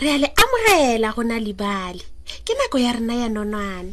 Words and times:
re 0.00 0.08
a 0.14 0.18
le 0.18 0.28
amogela 0.42 1.12
go 1.14 1.20
na 1.22 1.38
lebale 1.38 2.02
ke 2.46 2.52
nako 2.56 2.78
ya 2.80 2.92
rena 2.92 3.14
ya 3.20 3.28
nonwane 3.28 3.92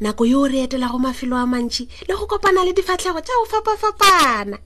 nako 0.00 0.24
yo 0.30 0.40
o 0.40 0.48
re 0.48 0.62
etela 0.66 0.86
go 0.86 0.98
mafelo 0.98 1.34
a 1.34 1.42
mantši 1.44 1.88
le 2.08 2.14
go 2.14 2.26
kopana 2.30 2.62
le 2.64 2.70
difatlhego 2.72 3.18
tša 3.20 3.34
go 3.40 3.44
fapafapana 3.50 4.58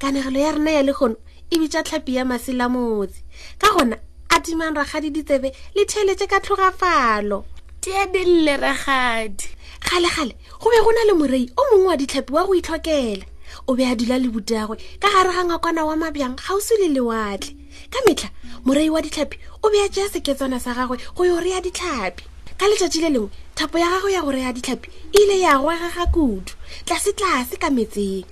kanegelo 0.00 0.40
ya 0.40 0.52
rena 0.56 0.70
ya 0.70 0.82
legono 0.82 1.16
e 1.52 1.58
bitša 1.60 1.84
tlhapi 1.84 2.14
ya 2.16 2.24
masela 2.24 2.68
motse 2.72 3.20
ka 3.60 3.68
gona 3.76 3.96
a 4.32 4.40
timang 4.40 4.72
ragadi 4.80 5.10
ditsebe 5.12 5.52
le 5.76 5.82
theletše 5.84 6.24
ka 6.26 6.40
tlhogafalo 6.40 7.44
teadelle 7.84 8.56
ragadi 8.56 9.44
gale-gale 9.84 10.34
go 10.60 10.72
be 10.72 10.78
go 10.84 10.90
na 10.96 11.04
le 11.08 11.12
morei 11.20 11.52
o 11.52 11.62
mongwe 11.68 11.88
wa 11.92 11.96
ditlhapi 12.00 12.32
wa 12.32 12.46
go 12.48 12.52
itlhokela 12.56 13.26
o 13.68 13.76
be 13.76 13.84
a 13.84 13.92
dula 13.94 14.16
lebutagwe 14.16 14.76
ka 15.04 15.08
gare 15.12 15.36
ga 15.36 15.42
ngakwana 15.52 15.84
wa 15.84 15.96
mabjang 16.00 16.36
kgausi 16.40 16.74
le 16.80 16.88
lewatle 16.96 17.54
ka 17.92 18.00
metlha 18.06 18.30
morai 18.66 18.88
wa 18.94 19.00
ditlhapi 19.04 19.36
o 19.64 19.66
be 19.74 19.78
a 19.84 19.88
tšea 19.90 20.06
seketswana 20.14 20.58
sa 20.62 20.72
gagwe 20.78 20.96
go 21.16 21.24
yo 21.26 21.36
rea 21.42 21.60
ditlhapi 21.60 22.22
ka 22.58 22.64
letšatši 22.70 23.00
le 23.04 23.10
lengwe 23.14 23.28
thapo 23.58 23.76
ya 23.82 23.88
gagwe 23.92 24.10
ya 24.14 24.22
go 24.24 24.30
rea 24.30 24.52
ditlhapi 24.54 24.88
e 25.10 25.18
ile 25.22 25.36
ya 25.42 25.58
goagaga 25.58 26.06
kudu 26.14 26.52
tlase-tlase 26.86 27.58
ka 27.60 27.68
metseng 27.70 28.30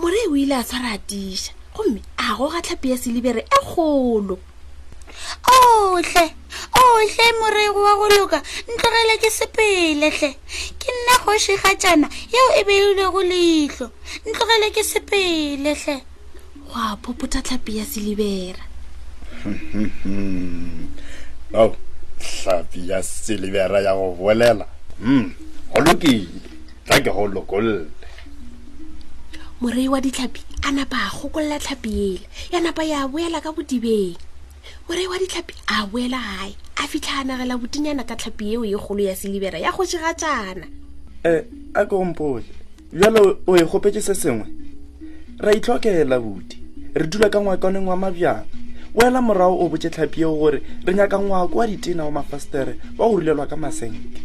morai 0.00 0.24
o 0.30 0.36
ile 0.36 0.54
a 0.54 0.62
tshwara 0.64 0.94
atiša 0.96 1.52
gomme 1.74 1.98
a 2.22 2.34
goga 2.38 2.60
tlhapi 2.62 2.88
ya 2.90 2.96
selibere 2.98 3.40
e 3.42 3.58
kgolo 3.66 4.38
ohle 5.50 6.24
ohle 6.78 7.26
morego 7.40 7.82
wa 7.82 7.94
go 8.00 8.06
loka 8.14 8.38
ntlogele 8.70 9.14
ke 9.18 9.30
sepeletle 9.30 10.10
nna 11.06 11.18
kgoši 11.18 11.54
ga 11.62 11.74
tjana 11.80 12.08
yeo 12.34 12.48
e 12.60 12.64
beilwe 12.66 13.06
go 13.14 13.22
leitlho 13.22 13.86
ntlogele 14.28 14.66
ke 14.74 14.82
sepeletlhe 14.90 15.96
oa 16.74 16.96
phopota 17.02 17.38
tlhapi 17.46 17.72
ya 17.78 17.84
selebera 17.86 18.62
ao 21.54 21.68
tlhapi 22.42 22.80
ya 22.90 22.98
selebera 23.02 23.80
ya 23.80 23.94
go 23.94 24.16
bolela 24.18 24.66
hmm, 24.98 25.30
go 25.74 25.78
lokile 25.80 26.28
tla 26.86 27.00
ke 27.00 27.10
go 27.10 27.26
lokolle 27.26 27.86
morei 29.60 29.88
wa 29.88 30.00
ditlhapi 30.00 30.42
a 30.62 30.72
napa 30.72 30.98
a 31.06 31.10
gokolola 31.16 31.58
tlhapi 31.62 31.90
ele 31.94 32.20
ya 32.52 32.60
napa 32.60 32.82
ya 32.82 33.06
boela 33.08 33.38
ka 33.40 33.52
bodibeng 33.54 34.18
morei 34.88 35.06
wa 35.06 35.18
ditlhapi 35.22 35.54
a 35.66 35.86
boela 35.86 36.18
gae 36.18 36.56
a 36.82 36.88
fitlha 36.88 37.20
a 37.20 37.24
nagela 37.24 37.54
botinyana 37.56 38.02
ka 38.04 38.16
tlhapi 38.18 38.52
eo 38.58 38.64
e 38.66 38.74
kgolo 38.74 39.02
ya 39.06 39.14
selebera 39.16 39.58
ya 39.62 39.70
go 39.72 39.86
jega 39.86 40.10
jana 40.18 40.66
um 41.24 41.30
a 41.74 41.86
kompole 41.86 42.44
jalo 42.92 43.24
o 43.46 43.56
e 43.56 43.62
gopetse 43.64 44.00
se 44.00 44.14
sengwe 44.14 44.46
ra 45.38 45.52
itlhokela 45.54 46.20
bodi 46.20 46.58
re 46.94 47.06
dula 47.06 47.28
ka 47.28 47.40
ngwakaneng 47.40 47.86
wa 47.88 47.96
mabjana 47.96 48.44
oela 48.94 49.22
morago 49.22 49.56
o 49.64 49.68
botse 49.68 49.90
tlhapieo 49.90 50.34
gore 50.36 50.62
re 50.84 50.94
nyaka 50.94 51.18
ngwako 51.18 51.58
wa 51.58 51.66
ditena 51.66 52.04
wa 52.04 52.10
mafastere 52.10 52.74
wa 52.98 53.08
go 53.08 53.16
rulelwa 53.16 53.46
ka 53.46 53.56
masenke 53.56 54.22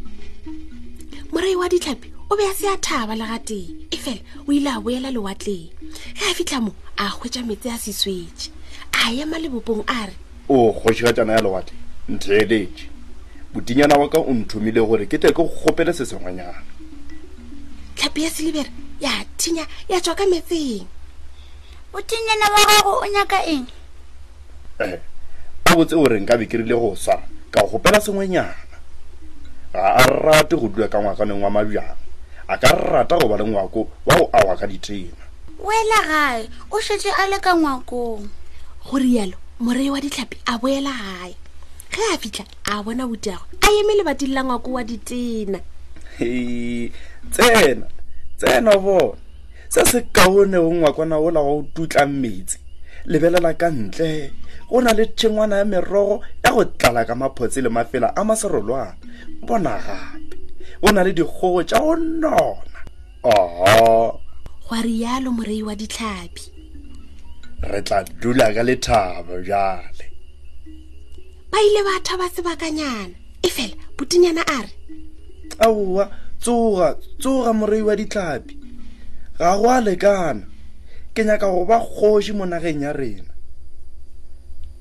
morai 1.32 1.56
wa 1.56 1.70
ditlhapi 1.70 2.12
o 2.30 2.36
be 2.36 2.44
a 2.44 2.54
se 2.54 2.68
a 2.68 2.78
thaba 2.78 3.16
le 3.16 3.26
ga 3.26 3.40
teng 3.40 3.68
e 3.92 3.96
fela 3.98 4.22
o 4.48 4.52
ile 4.52 4.70
a 4.70 4.80
boela 4.80 5.12
lewatleng 5.12 5.72
ge 6.18 6.26
a 6.30 6.34
fitlha 6.34 6.62
mo 6.62 6.74
a 6.98 7.10
kgwetsa 7.10 7.44
metse 7.46 7.70
a 7.72 7.78
se 7.78 7.94
swetse 7.94 8.52
a 8.94 9.12
ema 9.14 9.40
lebopong 9.40 9.84
a 9.88 10.06
re 10.08 10.14
o 10.50 10.72
kgwetsega 10.72 11.14
tsana 11.14 11.34
ya 11.34 11.42
lewatle 11.42 11.76
ntheeletše 12.10 12.86
botinyana 13.54 13.96
wa 13.98 14.08
ka 14.10 14.20
o 14.20 14.32
nthomile 14.34 14.80
gore 14.86 15.06
ke 15.06 15.18
tle 15.18 15.32
ke 15.34 15.36
go 15.36 15.48
kgopele 15.50 15.94
se 15.94 16.06
sengwanyana 16.06 16.62
tlhapi 18.12 18.24
ya 18.24 18.30
silibere 18.30 18.70
ya 19.00 19.12
thinya 19.40 19.64
ya 19.88 20.02
tswa 20.04 20.16
ka 20.20 20.26
metseng 20.28 20.84
o 21.96 22.02
thinyana 22.04 22.52
wa 22.52 22.60
gago 22.60 22.92
o 23.00 23.06
nyaka 23.08 23.40
eng 23.48 23.64
a 24.80 24.84
eh, 24.84 25.00
botse 25.76 25.96
o 25.96 26.04
reng 26.04 26.28
ka 26.28 26.36
bekerile 26.36 26.76
go 26.76 26.92
swara 26.96 27.24
ka 27.56 27.64
go 27.64 27.80
gopela 27.80 28.02
sengwenyana 28.04 28.52
ga 29.72 29.96
a 29.96 30.06
rate 30.28 30.56
go 30.60 30.68
dula 30.68 30.88
ka 30.92 31.00
ngwaganeng 31.00 31.40
wa 31.40 31.48
mabjang 31.50 31.88
a 32.52 32.58
ka 32.60 32.68
rata 32.76 33.16
go 33.16 33.30
ba 33.32 33.40
le 33.40 33.46
ngwako 33.48 33.88
wa 34.06 34.14
go 34.20 34.28
awa 34.36 34.60
ka 34.60 34.68
ditena 34.68 35.24
oela 35.64 36.00
gae 36.04 36.50
o 36.70 36.76
shetse 36.84 37.08
a 37.16 37.28
le 37.32 37.40
ka 37.40 37.56
ngwakong 37.56 38.28
go 38.92 38.98
rialo 39.00 39.40
morei 39.64 39.88
wa 39.88 40.04
ditlhapi 40.04 40.36
a 40.52 40.60
boela 40.60 40.92
gae 40.92 41.34
ge 41.96 42.04
a 42.12 42.20
fitlha 42.20 42.46
a 42.68 42.84
bona 42.84 43.08
botiago 43.08 43.48
a 43.64 43.72
emele 43.72 44.04
batilela 44.04 44.44
ngwako 44.44 44.70
wa 44.76 44.84
ditena 44.84 45.60
tsena 47.32 47.88
tsena 48.42 48.74
bona 48.86 49.18
se 49.74 49.82
se 49.92 50.00
kaone 50.16 50.58
o 50.58 50.72
ngwa 50.78 50.92
kwana 50.96 51.16
ola 51.26 51.42
go 51.48 51.54
o 51.58 51.64
tutla 51.76 52.04
mmetse 52.10 52.58
lebelela 53.12 53.52
ka 53.62 53.68
ntle 53.80 54.10
go 54.70 54.78
na 54.86 54.92
le 54.98 55.04
tshengwana 55.18 55.56
ya 55.62 55.66
merogo 55.72 56.16
ya 56.44 56.50
go 56.56 56.64
tlala 56.80 57.02
ka 57.10 57.16
maphotse 57.22 57.60
le 57.66 57.70
mafela 57.78 58.08
a 58.20 58.22
maserolwana 58.30 58.94
bona 59.48 59.74
gape 59.86 60.36
go 60.82 60.90
na 60.96 61.02
le 61.06 61.12
dikgogo 61.18 61.62
tša 61.70 61.78
go 61.84 61.94
nona 61.96 62.58
oho 63.36 63.88
gwa 64.66 64.80
rialo 64.88 65.30
morei 65.38 65.64
wa 65.68 65.74
ditlhapi 65.82 66.44
re 67.70 67.80
tla 67.88 67.98
dula 68.22 68.46
ka 68.56 68.62
lethabo 68.70 69.36
jale 69.50 70.06
ba 71.52 71.58
ile 71.68 71.82
ba 71.88 71.96
thaba 72.08 72.26
sebakanyana 72.36 73.16
e 73.48 73.50
fela 73.56 73.76
putinyana 73.98 74.44
a 74.56 74.58
re 74.66 74.72
aowa 75.66 76.06
tsoga 76.42 76.98
tsoga 77.22 77.54
morei 77.54 77.82
wa 77.82 77.96
ditlhapi 77.96 78.58
ga 79.38 79.58
go 79.58 79.70
a 79.70 79.82
lekana 79.82 80.42
ke 81.14 81.24
nyaka 81.26 81.46
go 81.52 81.66
ba 81.66 81.78
kgoši 81.80 82.34
mo 82.34 82.46
nageng 82.46 82.82
ya 82.82 82.94
rena 82.94 83.34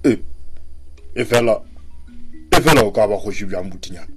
e, 0.05 0.19
e 1.15 1.25
fela 1.25 1.61
e 2.51 2.61
fela 2.63 2.81
o 2.83 2.91
ka 2.91 3.07
ba 3.09 3.19
kgoši 3.19 3.45
bjang 3.45 3.69
butinyana 3.71 4.09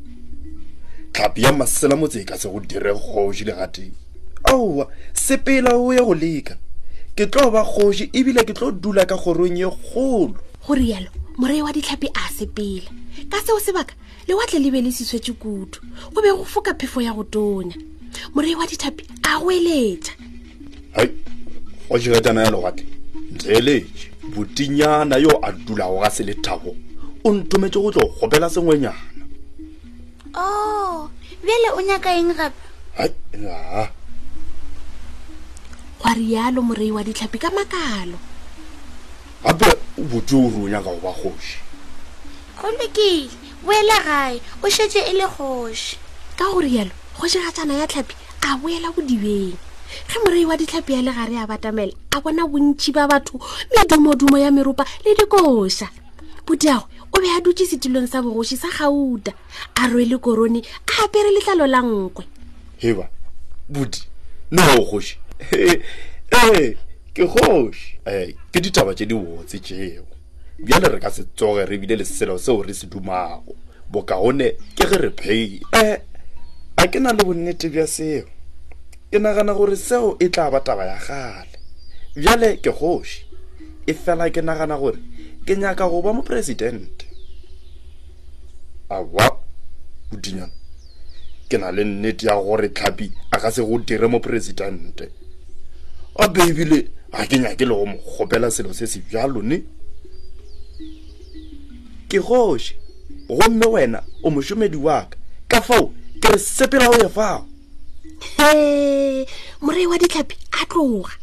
tlhapi 1.14 1.44
ya 1.44 1.52
masela 1.54 1.96
motse 1.96 2.22
e 2.22 2.26
ka 2.26 2.38
se 2.38 2.50
go 2.50 2.60
dire 2.60 2.94
kgoši 2.96 3.44
le 3.46 3.52
gateng 3.54 3.92
aowa 4.44 4.88
sepela 5.14 5.76
o 5.76 5.92
ye 5.94 6.00
go 6.00 6.14
leka 6.16 6.56
ke 7.16 7.28
tlo 7.28 7.52
ba 7.52 7.64
kgoši 7.66 8.10
ebile 8.14 8.44
ke 8.44 8.54
tlo 8.54 8.72
dula 8.72 9.06
ka 9.06 9.18
kgorong 9.20 9.58
ye 9.60 9.68
kgolo 9.68 10.36
go 10.68 10.74
rialo 10.76 11.12
morai 11.38 11.62
wa 11.66 11.74
ditlhapi 11.74 12.08
a 12.14 12.30
sepele 12.30 12.86
ka 13.30 13.42
seo 13.42 13.58
sebaka 13.60 13.96
lewatle 14.30 14.60
le 14.62 14.70
belesiswetse 14.72 15.34
kudu 15.34 15.78
go 16.14 16.22
be 16.22 16.30
go 16.30 16.46
foka 16.46 16.74
phefo 16.78 17.02
ya 17.02 17.10
go 17.14 17.24
tonya 17.26 17.74
morai 18.38 18.54
wa 18.56 18.66
ditlhapi 18.70 19.02
a 19.26 19.40
go 19.42 19.50
eletsa 19.52 20.12
hai 20.94 21.10
go 21.90 21.98
jekatana 21.98 22.44
ya 22.46 22.52
lewatle 22.54 22.86
ntseeletse 23.34 24.12
botinyana 24.36 25.18
yo 25.18 25.34
a 25.42 25.52
dulago 25.52 26.00
ga 26.06 26.10
se 26.14 26.22
lethabo 26.24 26.76
o 27.26 27.34
ntometse 27.34 27.80
go 27.82 27.90
tlo 27.92 28.06
gopela 28.14 28.50
sengwenyana 28.50 29.02
o 30.38 30.46
oh, 30.46 31.10
bele 31.42 31.70
o 31.74 31.82
nyaka 31.82 32.14
eng 32.14 32.30
gape 32.38 32.62
a 33.02 33.90
gwa 36.02 36.14
rialo 36.14 36.62
morai 36.62 36.92
wa 36.94 37.02
ditlhapi 37.04 37.38
ka 37.42 37.50
makalo 37.50 38.18
gape 39.44 39.73
bote 40.04 40.34
o 40.36 40.50
runya 40.52 40.84
ka 40.84 40.92
go 40.92 41.00
ba 41.02 41.14
kgoši 41.16 41.60
gomme 42.60 42.88
kele 42.94 43.30
boela 43.64 43.98
gae 44.06 44.42
o 44.62 44.70
shetse 44.70 45.00
e 45.00 45.14
le 45.14 45.26
kgoši 45.28 45.98
ka 46.38 46.46
gore 46.52 46.70
yalo 46.70 46.92
kgošegatsana 47.18 47.74
ya 47.80 47.88
tlhapi 47.88 48.16
a 48.44 48.58
boela 48.58 48.92
bodibeng 48.92 49.56
ge 50.10 50.18
morai 50.26 50.46
wa 50.46 50.58
ditlhapi 50.58 50.94
ya 50.94 51.02
legare 51.02 51.36
a 51.40 51.48
batamela 51.48 51.94
a 52.12 52.22
bona 52.22 52.48
bontši 52.48 52.92
ba 52.92 53.08
batho 53.08 53.40
medumodumo 53.72 54.38
ya 54.38 54.52
meropa 54.52 54.86
le 55.06 55.16
dikoša 55.16 55.88
bodiago 56.46 56.88
o 57.14 57.18
be 57.22 57.28
a 57.32 57.40
dutse 57.40 57.66
setulong 57.66 58.08
sa 58.08 58.22
bogoši 58.22 58.58
sa 58.60 58.68
gauta 58.70 59.32
a 59.76 59.88
rwele 59.88 60.18
korone 60.20 60.60
a 60.62 61.04
apere 61.06 61.32
letlalo 61.32 61.68
la 61.68 61.80
nkwe 61.82 62.26
heba 62.78 63.08
bodi 63.70 64.00
nao 64.52 64.84
kgoši 64.84 65.16
ke 67.14 67.26
kgoši 67.30 68.00
ee 68.06 68.24
eh, 68.24 68.34
ke 68.52 68.60
ditaba 68.62 68.94
tše 68.96 69.06
di 69.06 69.14
botse 69.16 69.58
tšeo 69.62 70.04
bjale 70.66 70.88
re 70.90 71.00
ka 71.00 71.10
se 71.12 71.24
tsoge 71.38 71.66
re 71.66 71.78
bile 71.78 71.96
le 71.96 72.06
selo 72.06 72.38
seo 72.38 72.62
re 72.64 72.74
se 72.74 72.88
dumago 72.88 73.54
bokaone 73.92 74.50
ke 74.78 74.86
ge 74.90 74.98
re 74.98 75.10
phele 75.10 75.62
e 75.78 75.82
eh, 75.82 75.98
ga 76.78 76.88
ke 76.90 77.00
na 77.00 77.14
le 77.14 77.24
bonnete 77.24 77.70
bja 77.70 77.86
seo 77.88 78.26
ke 79.12 79.20
nagana 79.20 79.54
gore 79.54 79.76
seo 79.76 80.18
e 80.20 80.30
tla 80.30 80.50
ba 80.50 80.60
taba 80.60 80.86
ya 80.86 80.98
gale 81.08 81.48
bjale 82.16 82.58
ke 82.58 82.72
kgoši 82.74 83.26
e 83.88 83.94
fela 83.94 84.30
ke 84.30 84.42
nagana 84.42 84.78
gore 84.78 84.98
ke 85.46 85.56
nyaka 85.56 85.86
go 85.90 86.02
ba 86.02 86.14
moporesidente 86.14 87.06
awa 88.90 89.38
bodinyana 90.12 90.50
ke 91.50 91.58
na 91.62 91.70
le 91.72 91.84
nnete 91.86 92.26
ya 92.26 92.42
gore 92.42 92.70
tlhapi 92.74 93.12
a 93.32 93.38
ka 93.38 93.52
se 93.52 93.62
go 93.62 93.78
dire 93.80 94.08
moporesidente 94.10 95.22
gape 96.18 96.40
ebile 96.42 96.90
ga 97.12 97.26
ke 97.26 97.38
nyake 97.38 97.66
le 97.66 97.74
go 97.76 97.86
mo 97.86 97.98
gopela 97.98 98.52
selo 98.52 98.74
se 98.74 98.88
se 98.88 99.02
jalone 99.12 99.64
ke 102.08 102.20
goše 102.20 102.76
gomme 103.28 103.66
wena 103.66 104.04
o 104.24 104.30
mošomedi 104.30 104.78
wa 104.78 105.06
ka 105.10 105.16
ka 105.50 105.62
fao 105.62 105.90
ke 106.22 106.30
re 106.34 106.38
sepela 106.40 106.90
o 106.90 106.96
ye 107.04 107.10
fao 107.10 107.46
e 108.40 109.26
morai 109.62 109.88
wa 109.90 109.98
ditlhapi 109.98 110.36
a 110.62 110.66
tloga 110.70 111.14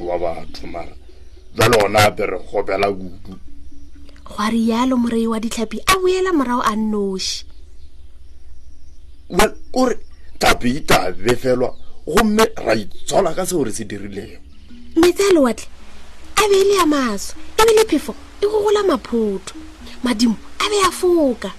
wa 0.00 0.16
batho 0.18 0.66
mara 0.66 0.96
jalo 1.56 1.76
gona 1.80 2.04
ape 2.08 2.26
re 2.26 2.38
gopela 2.48 2.88
kudu 2.92 3.36
go 4.24 4.34
a 4.38 4.48
rialo 4.50 4.96
morai 4.96 5.26
wa 5.28 5.36
ditlhapi 5.40 5.80
a 5.86 5.94
boela 6.00 6.32
morago 6.32 6.62
a 6.64 6.72
nnoši 6.76 7.44
well 9.28 9.52
ore 9.74 9.98
tabe 10.38 10.68
e 10.72 10.76
itabe 10.80 11.36
felwa 11.36 11.83
gomme 12.06 12.44
ra 12.64 12.74
itsola 12.74 13.34
ka 13.34 13.46
seo 13.46 13.64
re 13.64 13.72
se 13.72 13.84
dirilego 13.84 14.36
metse 14.96 15.22
a 15.24 15.32
lewatle 15.32 15.68
a 16.36 16.48
be 16.48 16.54
e 16.60 16.64
le 16.64 16.74
ya 16.76 16.86
maso 16.86 17.34
ebile 17.56 17.84
phefo 17.88 18.14
e 18.42 18.46
gogola 18.46 18.82
maphotho 18.84 19.54
madimo 20.04 20.36
a 20.60 20.68
be 20.68 20.78
a 20.84 20.90
foka 20.92 21.50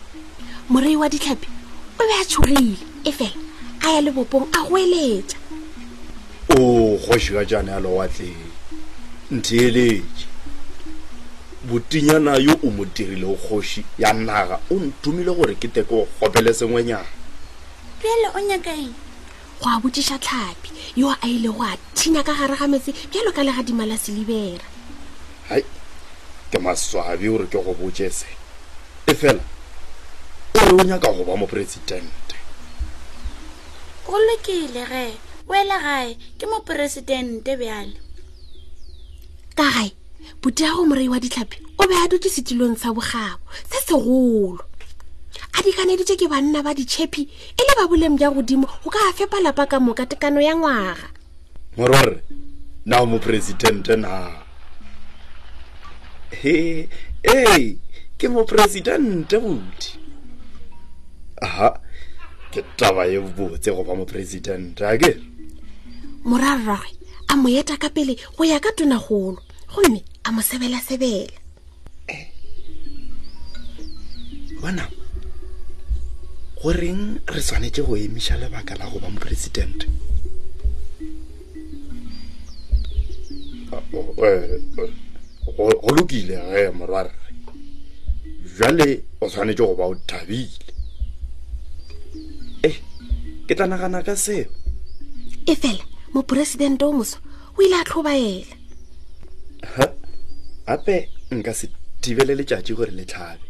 morei 0.70 0.96
wa 0.96 1.10
ditlhapi 1.10 1.50
o 2.00 2.04
be 2.06 2.14
a 2.22 2.26
tshogile 2.26 2.78
e 3.04 3.12
fela 3.12 3.38
a 3.82 3.90
ya 3.94 4.02
lebopong 4.02 4.46
a 4.54 4.64
go 4.70 4.78
eletša 4.78 5.38
o 6.62 6.98
kgoši 7.02 7.34
ka 7.34 7.44
tšane 7.46 7.72
a 7.74 7.80
lewatleng 7.82 8.40
ntheeletše 9.32 10.26
botinyana 11.66 12.38
yo 12.38 12.54
o 12.64 12.70
mo 12.70 12.86
dirile 12.86 13.34
kgoši 13.34 13.86
ya 13.98 14.14
naga 14.14 14.60
o 14.70 14.76
ntumile 14.78 15.32
gore 15.36 15.56
ke 15.56 15.68
teke 15.68 15.90
o 15.96 16.06
kgopele 16.06 16.54
sengwenyana 16.54 17.10
pele 18.02 18.28
o 18.38 18.40
nyaka 18.46 18.72
eng 18.74 18.96
go 19.62 19.70
a 19.72 19.80
botsiša 19.80 20.18
tlhapi 20.20 20.70
yo 21.00 21.08
a 21.12 21.16
ile 21.28 21.50
go 21.52 21.64
a 21.64 21.78
thinya 21.96 22.24
ka 22.24 22.34
gare 22.36 22.56
ga 22.60 22.68
metse 22.68 22.92
bjalo 23.12 23.32
ka 23.32 23.42
legadima 23.48 23.86
la 23.88 23.96
selebera 23.98 24.68
hai 25.50 25.64
ke 26.52 26.58
maswabi 26.60 27.28
ore 27.32 27.46
ke 27.48 27.58
go 27.64 27.72
botsese 27.74 28.28
e 29.08 29.14
fela 29.16 29.44
o 30.56 30.60
re 30.60 30.76
o 30.84 30.84
nyaka 30.84 31.08
goba 31.14 31.38
moporesidente 31.40 32.36
go 34.06 34.18
lekile 34.28 34.84
ge 34.92 35.06
o 35.48 35.52
ele 35.56 35.78
gae 35.88 36.08
ke 36.38 36.46
moporesidente 36.52 37.52
bjale 37.58 37.96
ka 39.56 39.68
gae 39.72 39.90
botea 40.44 40.76
go 40.76 40.84
moraiwa 40.86 41.20
ditlhapi 41.24 41.64
o 41.80 41.84
be 41.88 41.96
a 41.96 42.08
dutlisetilong 42.12 42.76
sa 42.78 42.92
bogabo 42.92 43.46
se 43.72 43.80
segolo 43.88 44.60
a 45.58 45.64
dikaneditse 45.64 46.16
ke 46.20 46.28
banna 46.28 46.60
ba 46.64 46.76
ditšhepi 46.76 47.22
e 47.56 47.62
le 47.68 47.74
ba 47.80 47.88
boleng 47.88 48.16
bja 48.20 48.28
godimo 48.30 48.68
go 48.84 48.90
ka 48.92 49.14
fepa 49.16 49.40
lapa 49.40 49.64
ka 49.66 49.80
moka 49.80 50.04
tekano 50.06 50.40
ya 50.44 50.52
ngwaga 50.56 51.08
morware 51.80 52.24
na 52.86 52.98
moporesidente 53.08 53.96
na 53.96 54.32
he 56.42 56.88
ee 57.24 57.78
ke 58.20 58.28
moporesidente 58.28 59.36
bodi 59.40 59.92
aha 61.42 61.80
ke 62.52 62.60
taba 62.76 63.06
ye 63.08 63.20
botse 63.24 63.72
goba 63.72 63.96
moporesidente 63.96 64.84
a 64.84 64.98
kere 65.00 65.24
a 67.32 67.34
mo 67.38 67.48
eta 67.50 67.76
ka 67.80 67.88
pele 67.90 68.20
go 68.38 68.44
ya 68.44 68.60
ka 68.60 68.72
tonagolo 68.78 69.40
gomme 69.72 70.00
a 70.28 70.32
mo 70.32 70.42
sebela 70.44 70.80
bona 74.62 74.88
eh. 74.92 75.04
goreng 76.66 77.02
re 77.34 77.40
tshwanetse 77.46 77.82
go 77.86 77.94
emiša 78.06 78.36
lebaka 78.42 78.74
la 78.82 78.86
goba 78.94 79.08
moporesidente 79.14 79.86
ah, 83.74 83.84
oh, 83.98 84.10
eh, 84.26 84.50
eh, 84.50 84.94
go 85.58 85.90
lokile 85.96 86.36
ge 86.52 86.64
morwarre 86.78 87.14
jale 88.58 88.88
o 89.24 89.30
tshwanetse 89.32 89.62
go 89.68 89.76
ba 89.80 89.86
o 89.94 89.96
thabile 90.10 90.72
e 92.66 92.70
ke 93.46 93.54
tla 93.56 93.68
nagana 93.70 94.02
ka 94.08 94.16
seo 94.26 94.50
e 95.46 95.54
fela 95.62 95.86
moporesidente 96.18 96.82
o 96.82 96.92
moso 96.98 97.22
o 97.56 97.62
ile 97.62 97.78
a 97.78 97.84
tlhobaela 97.86 98.56
gape 100.66 100.96
nka 101.38 101.54
se 101.60 101.66
thibele 102.02 102.34
letšatši 102.40 102.74
gore 102.78 102.92
le 102.98 103.06
tlhabe 103.06 103.46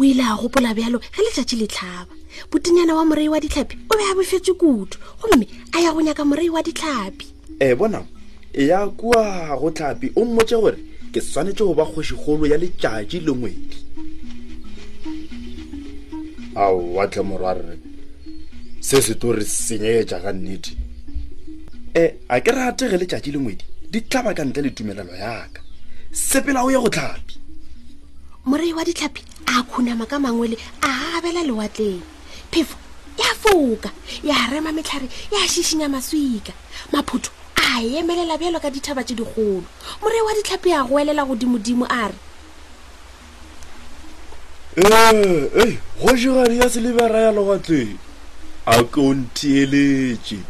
o 0.00 0.04
ile 0.04 0.22
a 0.22 0.34
gopola 0.38 0.70
bjalo 0.74 0.98
ge 1.02 1.10
letšatši 1.22 1.56
letlhaba 1.58 2.06
botenyana 2.52 2.94
wa 2.94 3.02
morai 3.04 3.28
wa 3.28 3.40
ditlhapi 3.42 3.74
o 3.90 3.94
be 3.98 4.02
a 4.10 4.14
bofetse 4.14 4.52
kudu 4.54 4.94
gomme 5.20 5.46
a 5.74 5.80
ya 5.82 5.90
go 5.92 5.98
nyaka 6.00 6.22
morai 6.24 6.48
wa 6.48 6.62
ditlhapi 6.62 7.26
e 7.58 7.74
bona 7.74 8.06
ya 8.54 8.86
kua 8.94 9.56
go 9.58 9.68
tlhapi 9.74 10.12
o 10.16 10.22
mmotse 10.24 10.54
gore 10.56 10.78
ke 11.12 11.18
tshwanetse 11.20 11.64
go 11.66 11.74
ba 11.74 11.82
kgošigolo 11.84 12.46
ya 12.46 12.56
letšatši 12.62 13.20
le 13.26 13.32
ngwedi 13.34 13.76
ao 16.54 16.78
watlhe 16.94 17.22
morwarre 17.26 17.74
se 18.80 19.02
setori 19.02 19.42
senyeetša 19.44 20.20
ka 20.22 20.30
nnete 20.32 20.72
e 21.94 22.04
a 22.30 22.38
ke 22.40 22.50
rategele 22.54 23.02
tšatši 23.06 23.30
le 23.34 23.38
ngwedi 23.42 23.64
di 23.90 23.98
tlaba 24.06 24.30
ka 24.34 24.44
ntle 24.46 24.62
le 24.62 24.70
tumelelo 24.70 25.10
yaka 25.14 25.58
sepela 26.14 26.62
o 26.62 26.70
ye 26.70 26.78
go 26.78 26.86
tlhapi 26.88 27.47
morei 28.48 28.72
wa 28.72 28.84
ditlhapi 28.84 29.20
a 29.46 29.62
khunama 29.62 30.06
ka 30.08 30.16
mangwe 30.18 30.48
le 30.48 30.56
a 30.80 30.88
gabela 31.14 31.42
lewatleng 31.44 32.00
phefo 32.50 32.76
ya 33.20 33.28
foka 33.42 33.90
ya 34.24 34.46
rema 34.50 34.72
metlhare 34.72 35.08
ya 35.32 35.38
šišinya 35.48 35.88
maswika 35.88 36.52
maphutho 36.92 37.30
a 37.60 37.82
emelela 37.84 38.38
bjalo 38.40 38.56
ka 38.60 38.70
dithaba 38.72 39.04
tse 39.04 39.14
dikgolo 39.14 39.68
morei 40.00 40.22
wa 40.26 40.32
ditlhapi 40.32 40.72
a 40.72 40.80
goelela 40.88 41.24
godimodimo 41.28 41.84
a 41.90 42.08
re 42.08 42.18
ee 45.60 45.76
go 46.00 46.12
jegadi 46.16 46.58
ya 46.58 46.70
selebera 46.70 47.20
ya 47.20 47.32
lewatleng 47.32 47.98
a 48.66 48.80
ke 48.82 49.00
o 49.00 49.12
ntheeletse 49.14 50.40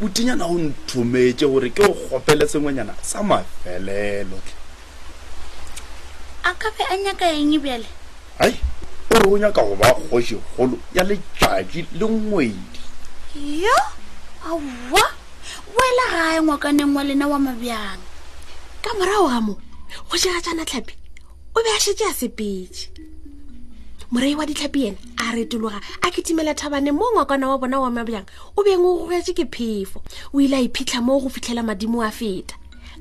botinyana 0.00 0.46
o 0.48 0.56
nthometse 0.58 1.44
gore 1.46 1.68
ke 1.70 1.84
o 1.84 1.92
kgopele 1.94 2.48
sengwenyana 2.48 2.94
sa 3.02 3.20
mafelelo 3.22 4.40
tle 4.46 4.63
a 6.44 6.52
ka 6.60 6.68
be 6.76 6.84
a 6.84 6.94
nyaka 7.04 7.26
eng 7.40 7.54
e 7.54 7.58
bjale 7.62 7.88
ai 8.44 8.52
o 9.10 9.14
re 9.20 9.26
o 9.32 9.36
nyaka 9.40 9.60
go 9.64 9.74
ba 9.80 9.88
kgosigolo 9.96 10.76
ya 10.96 11.02
letšatši 11.08 11.80
le 11.98 12.06
ngwedi 12.06 12.78
yo 13.64 13.78
aowa 14.46 15.04
wela 15.76 16.04
gae 16.12 16.36
ngwakaneng 16.44 16.94
wa 16.96 17.02
lena 17.08 17.26
wa 17.32 17.38
mabjang 17.46 18.00
ka 18.84 18.90
morago 18.96 19.26
ga 19.32 19.40
moo 19.46 19.56
go 20.08 20.14
jega 20.20 20.40
tsana 20.44 20.68
tlhapi 20.68 20.94
o 21.56 21.58
be 21.64 21.70
a 21.72 21.80
shetse 21.80 22.04
a 22.12 22.12
sepetše 22.12 22.92
morai 24.12 24.36
wa 24.36 24.44
ditlhapi 24.44 24.80
ena 24.88 24.98
a 25.16 25.32
retologa 25.36 25.78
a 26.04 26.10
ketimela 26.14 26.52
thabane 26.54 26.92
mo 26.92 27.04
ngwakana 27.16 27.48
wa 27.50 27.56
bona 27.60 27.78
wa 27.80 27.90
mabjang 27.96 28.26
o 28.52 28.60
beng 28.60 28.84
o 28.84 28.90
gogetse 29.08 29.32
ke 29.32 29.44
phefo 29.48 30.04
o 30.36 30.40
ile 30.44 30.60
a 30.60 30.64
iphitlha 30.68 31.00
moo 31.00 31.22
go 31.24 31.28
fitlhela 31.32 31.64
madimo 31.64 32.04
a 32.04 32.10
feta 32.12 32.52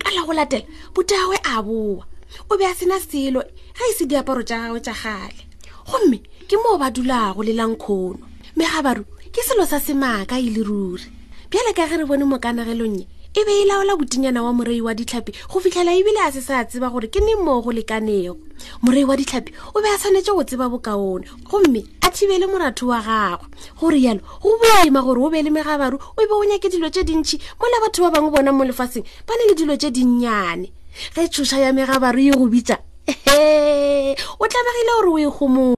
ka 0.01 0.07
la 0.15 0.23
go 0.27 0.31
latela 0.31 0.65
bota 0.95 1.15
gagwe 1.19 1.37
a 1.43 1.55
boa 1.67 2.07
o 2.51 2.57
be 2.57 2.65
a 2.65 2.73
sena 2.75 2.97
selo 2.99 3.41
ga 3.77 3.85
ise 3.91 4.03
e 4.03 4.07
diaparo 4.09 4.41
tsa 4.43 4.57
gagwe 4.61 4.79
tsa 4.81 4.93
gale 4.93 5.45
gomme 5.85 6.17
ke 6.49 6.55
moo 6.57 6.77
ba 6.81 6.89
dulago 6.89 7.43
le 7.45 7.53
lankgono 7.53 8.19
megabaru 8.57 9.03
ke 9.31 9.41
selo 9.45 9.65
sa 9.65 9.77
semaaka 9.79 10.39
e 10.41 10.49
le 10.49 10.61
ruri 10.65 11.05
bjale 11.49 11.71
ka 11.77 11.85
ge 11.87 11.97
re 12.01 12.05
bone 12.09 12.25
mokanagelong 12.25 13.01
ye 13.01 13.07
e 13.37 13.41
be 13.45 13.51
e 13.51 13.65
laola 13.69 13.97
botinyana 13.97 14.41
wa 14.43 14.53
morei 14.53 14.81
wa 14.81 14.93
ditlhapi 14.93 15.33
go 15.49 15.59
fitlhela 15.61 15.93
ebile 15.93 16.21
a 16.25 16.31
se 16.33 16.41
sa 16.41 16.65
tseba 16.65 16.89
gore 16.89 17.09
ke 17.09 17.17
ne 17.21 17.33
moo 17.37 17.61
go 17.61 17.69
lekanego 17.73 18.37
morei 18.81 19.05
wa 19.05 19.13
ditlhapi 19.17 19.53
o 19.73 19.77
be 19.81 19.87
a 19.89 19.97
tshwanetse 19.97 20.31
go 20.33 20.41
tseba 20.43 20.69
bokaone 20.73 21.25
gomme 21.49 21.81
a 22.01 22.07
thibele 22.13 22.45
moratho 22.49 22.89
wa 22.93 22.97
gagwe 23.01 23.47
gore 23.79 23.97
yalo 24.01 24.21
go 24.41 24.53
boima 24.61 25.01
gore 25.05 25.21
o 25.25 25.29
be 25.29 25.41
le 25.41 25.49
megabaru 25.53 25.97
o 26.01 26.17
be 26.21 26.25
o 26.33 26.41
nyake 26.45 26.69
dilo 26.69 26.89
tse 26.89 27.03
dintšhi 27.05 27.37
mo 27.61 27.65
la 27.73 27.77
batho 27.85 28.01
ba 28.05 28.09
bangwe 28.13 28.29
bona 28.33 28.49
mo 28.53 28.63
lefatsheng 28.65 29.05
ba 29.25 29.33
ne 29.37 29.49
le 29.49 29.55
dilo 29.57 29.75
tse 29.77 29.89
dinnyane 29.93 30.69
ge 31.15 31.27
tšhoša 31.29 31.57
ya 31.57 31.69
megabaro 31.73 32.19
e 32.21 32.31
go 32.35 32.45
bitša 32.47 32.77
he 33.25 34.15
o 34.41 34.45
tlabegile 34.51 34.93
gore 34.97 35.11
o 35.15 35.19
e 35.19 35.27
gomola 35.35 35.71